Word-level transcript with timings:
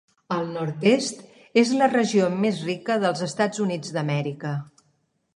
El 0.35 0.45
Nord-est 0.53 1.19
és 1.63 1.73
la 1.81 1.89
regió 1.91 2.29
més 2.45 2.61
rica 2.69 2.95
dels 3.03 3.21
Estats 3.27 3.61
Units 3.67 3.93
d'Amèrica. 3.99 4.55